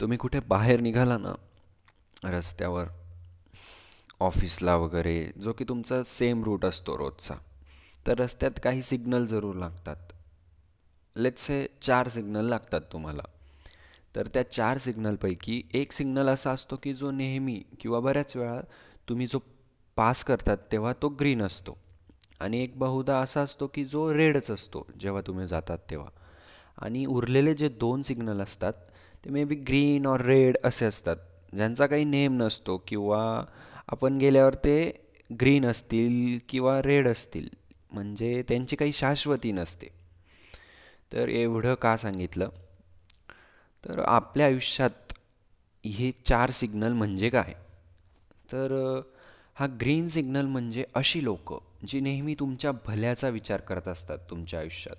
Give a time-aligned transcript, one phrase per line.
[0.00, 1.34] तुम्ही कुठे बाहेर निघाला ना
[2.24, 2.86] रस्त्यावर
[4.20, 7.34] ऑफिसला वगैरे जो की तुमचा सेम रूट असतो रोजचा
[8.06, 9.96] तर रस्त्यात काही सिग्नल जरूर लागतात.
[11.16, 13.22] लेट्स से चार सिग्नल लागतात तुम्हाला.
[14.16, 18.60] तर त्या चार सिग्नलपैकी एक सिग्नल असा असतो की जो नेहमी किंवा बऱ्याच वेळा
[19.08, 19.38] तुम्ही जो
[19.96, 21.76] पास करतात तेव्हा तो ग्रीन असतो.
[22.40, 26.08] आणि एक बहुधा असा असतो की जो रेडच असतो जेव्हा तुम्ही जातात तेव्हा.
[26.78, 28.72] आणि उरलेले जे दोन सिग्नल असतात
[29.28, 31.16] ते may be green or red असे असतात.
[31.54, 33.44] ज्यांचा काही नेम नसतो किंवा
[33.88, 35.06] आपण गेल्यावर ते
[35.40, 37.48] ग्रीन असतील किंवा रेड असतील.
[37.92, 39.86] म्हणजे त्यांची काही शाश्वती नसते.
[41.12, 42.48] तर एवढं का सांगितलं?
[43.84, 45.12] तर आपल्या आयुष्यात
[45.86, 47.54] हे चार सिग्नल म्हणजे काय?
[48.52, 49.00] तर
[49.54, 54.96] हा ग्रीन सिग्नल म्हणजे अशी लोक जी नेहमी तुमच्या भल्याचा विचार करत असतात तुमच्या आयुष्यात.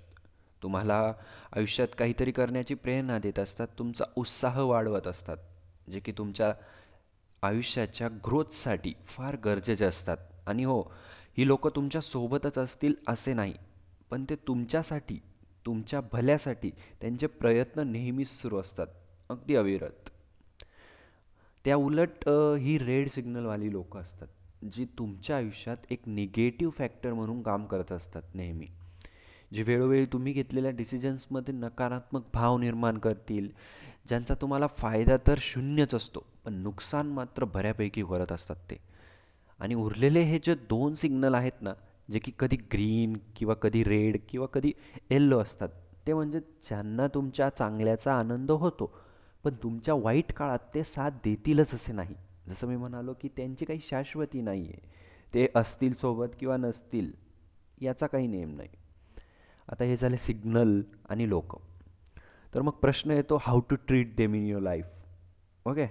[0.62, 1.12] तुम्हाला
[1.56, 5.36] आयुष्यात काहीतरी करण्याची प्रेरणा देत असतात तुमचा उत्साह वाढवत असतात
[5.90, 6.52] जे की तुमच्या
[7.42, 10.16] आयुष्याच्या ग्रोथसाठी फार गरजेचे असतात.
[10.46, 10.80] आणि हो
[11.38, 13.54] ही लोक तुमच्या सोबतच असतील असे नाही
[14.10, 15.18] पण ते तुमच्यासाठी
[15.66, 18.86] तुमच्या भल्यासाठी त्यांचे प्रयत्न नेहमीच सुरू असतात.
[19.30, 20.08] अगदी अविरत.
[21.64, 22.28] त्या उलट
[22.60, 28.34] ही रेड सिग्नलवाली लोक असतात जी तुमच्या आयुष्यात एक निगेटिव्ह फॅक्टर म्हणून काम करत असतात
[28.34, 28.66] नेहमी.
[29.52, 33.48] जे वेळोवेळी तुम्ही घेतलेल्या डिसिजन्समध्ये नकारात्मक भाव निर्माण करतील
[34.08, 38.76] ज्यांचा तुम्हाला फायदा तर शून्यच असतो पण नुकसान मात्र बऱ्यापैकी करत असतात ते.
[39.60, 41.74] आणि उरलेले हे जे दोन सिग्नल आहेत ना
[42.10, 44.72] जे की कधी ग्रीन किंवा कधी रेड किंवा कधी
[45.10, 45.68] येल्लो असतात
[46.06, 48.90] ते म्हणजे ज्यांना तुमच्या चांगल्याचा आनंद होतो
[49.44, 52.14] पण तुमच्या वाईट काळात ते साथ देतीलच असे नाही.
[52.48, 54.88] जसं मी म्हणालो की त्यांची काही शाश्वती नाही आहे
[55.34, 57.10] ते असतील सोबत किंवा नसतील
[57.80, 58.68] याचा काही नेम नाही.
[59.72, 61.56] आता हे झाले सिग्नल आणि लोक.
[62.52, 65.86] तर मग प्रश्न येतो how to treat them in your life okay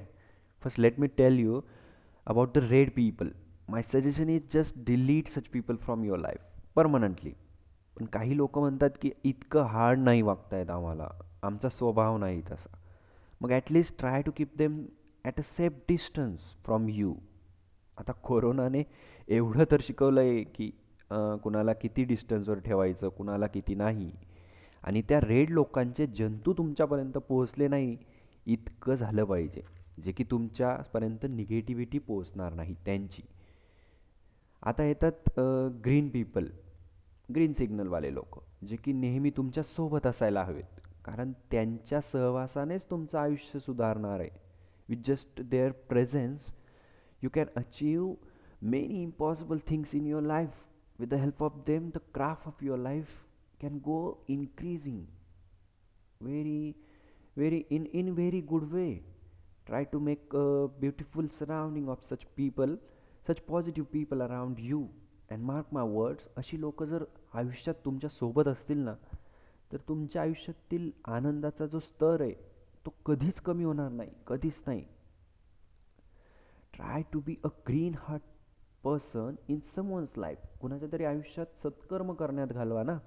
[0.61, 1.61] first let me tell you
[2.27, 3.29] about the red people
[3.69, 7.31] my suggestion is just delete such people from your life permanently
[7.97, 11.07] पण काही लोक म्हणतात की इतकं हार्ड नाही वागता येत आम्हाला.
[11.43, 12.75] आमचा स्वभाव नाही तसा.
[13.41, 14.83] मग at least try to keep them
[15.25, 17.13] at a safe distance from you
[17.97, 18.83] आता कोरोनाने
[19.27, 20.71] एवढं तर शिकवलं आहे की
[21.11, 24.11] कुणाला किती डिस्टन्सवर ठेवायचं कुणाला किती नाही.
[24.83, 27.97] आणि त्या रेड लोकांचे जंतू तुमच्यापर्यंत पोहोचले नाही
[28.45, 29.61] इतकं झालं पाहिजे.
[30.03, 33.21] जे की तुमच्यापर्यंत निगेटिव्हिटी पोहोचणार नाही त्यांची.
[34.63, 35.39] आता येतात
[35.85, 36.45] ग्रीन पीपल
[37.29, 40.79] ग्रीन सिग्नलवाले लोक जे की नेहमी तुमच्यासोबत असायला हवेत.
[41.05, 44.29] कारण त्यांच्या सहवासानेच तुमचं आयुष्य सुधारणार आहे.
[44.89, 46.51] With just their presence
[47.21, 48.13] you can achieve
[48.61, 50.49] many impossible things in your life
[50.99, 53.13] with the help of them the craft of your life
[53.59, 54.99] can go increasing
[56.21, 56.75] very
[57.37, 58.91] very in in very good way
[59.65, 62.77] try to make a beautiful surrounding of such people
[63.27, 64.81] such positive people around you
[65.31, 67.03] and mark my words अशी लोक जर
[67.39, 68.93] आयुष्यात तुमच्यासोबत असतील ना
[69.71, 72.33] तर तुमच्या आयुष्यातील आनंदाचा जो स्तर आहे
[72.85, 74.81] तो कधीच कमी होणार नाही कधीच नाही
[76.73, 78.23] try to be a green heart
[78.83, 82.99] person in someone's life कुणाच्या तरी आयुष्यात सत्कर्म करण्यात घालवा ना.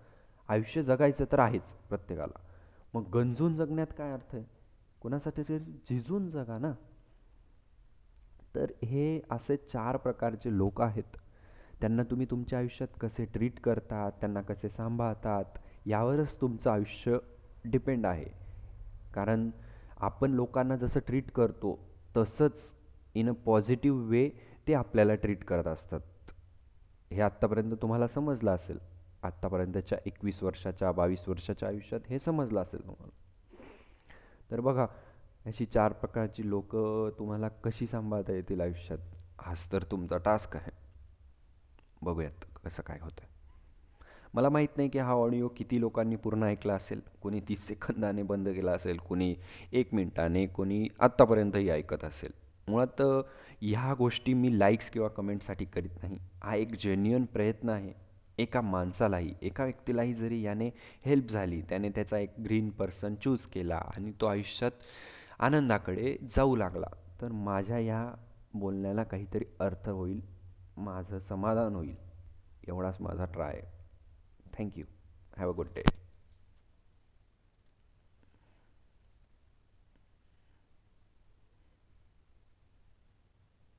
[0.49, 2.39] आयुष्य जगायचं तर आहेच प्रत्येकाला.
[2.95, 4.45] मग गंजून जगण्यात काय अर्थ आहे?
[5.01, 6.73] कुणासाठी तरी झिजून जगा ना.
[8.55, 11.17] तर हे असे चार प्रकारचे लोक आहेत.
[11.81, 15.45] त्यांना तुम्ही तुमच्या आयुष्यात कसे ट्रीट करतात त्यांना कसे सांभाळतात
[15.87, 17.19] यावरच तुमचं आयुष्य
[17.65, 18.27] डिपेंड आहे.
[19.15, 19.51] कारण
[19.97, 21.79] आपण लोकांना जसं ट्रीट करतो
[22.17, 22.75] तसंच
[23.15, 24.31] इन अ पॉझिटिव्ह वे
[24.69, 26.01] ते आपल्याला ट्रीट करत असतात.
[27.13, 28.79] हे आत्तापर्यंत तुम्हाला समजलं असेल.
[29.23, 33.11] आत्तापर्यंतच्या एकवीस वर्षाच्या बावीस वर्षाच्या आयुष्यात हे समजलं असेल तुम्हाला.
[34.51, 34.87] तर बघा
[35.47, 36.77] अशी चार प्रकारची लोक
[37.19, 38.99] तुम्हाला कशी सांभाळता येतील आयुष्यात?
[39.41, 40.71] हाच तर तुमचा टास्क आहे.
[42.03, 43.27] बघूयात कसं काय होतं
[44.35, 47.01] मला माहीत नाही की हा ऑडिओ किती लोकांनी पूर्ण ऐकला असेल.
[47.23, 48.97] कोणी तीस सेकंदाने बंद केला असेल.
[48.97, 49.35] कोणी
[49.73, 52.33] एक मिनटाने कोणी आत्तापर्यंतही ऐकत असेल.
[52.69, 53.03] मुळात
[53.63, 56.19] ह्या गोष्टी मी लाईक्स किंवा कमेंटसाठी करीत नाही.
[56.43, 57.93] हा एक जेन्युअन प्रयत्न आहे.
[58.39, 60.69] एका माणसालाही एका व्यक्तीलाही जरी याने
[61.05, 64.73] हेल्प झाली त्याने त्याचा एक ग्रीन पर्सन चूज केला आणि तो आयुष्यात
[65.39, 66.87] आनंदाकडे जाऊ लागला
[67.21, 68.05] तर माझ्या ह्या
[68.55, 70.21] बोलण्याला काहीतरी अर्थ होईल
[70.77, 71.95] माझं समाधान होईल.
[72.69, 73.61] एवढाच माझा try
[74.59, 74.85] thank you
[75.39, 75.83] have a good day